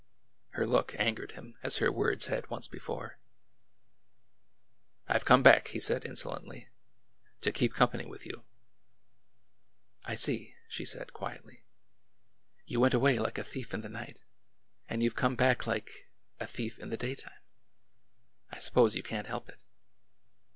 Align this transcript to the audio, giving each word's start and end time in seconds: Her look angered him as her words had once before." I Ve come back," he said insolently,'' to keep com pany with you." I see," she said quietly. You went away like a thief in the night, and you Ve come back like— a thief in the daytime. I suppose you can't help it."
Her 0.53 0.65
look 0.65 0.95
angered 0.97 1.33
him 1.33 1.59
as 1.61 1.77
her 1.77 1.91
words 1.91 2.25
had 2.25 2.49
once 2.49 2.67
before." 2.67 3.19
I 5.07 5.15
Ve 5.19 5.23
come 5.25 5.43
back," 5.43 5.67
he 5.67 5.79
said 5.79 6.05
insolently,'' 6.07 6.69
to 7.41 7.51
keep 7.51 7.75
com 7.75 7.89
pany 7.91 8.07
with 8.09 8.25
you." 8.25 8.43
I 10.03 10.15
see," 10.15 10.55
she 10.67 10.85
said 10.85 11.13
quietly. 11.13 11.65
You 12.65 12.79
went 12.79 12.95
away 12.95 13.19
like 13.19 13.37
a 13.37 13.43
thief 13.43 13.75
in 13.75 13.81
the 13.81 13.89
night, 13.89 14.23
and 14.89 15.03
you 15.03 15.11
Ve 15.11 15.15
come 15.15 15.35
back 15.35 15.67
like— 15.67 16.09
a 16.39 16.47
thief 16.47 16.79
in 16.79 16.89
the 16.89 16.97
daytime. 16.97 17.43
I 18.49 18.57
suppose 18.57 18.95
you 18.95 19.03
can't 19.03 19.27
help 19.27 19.49
it." 19.49 19.63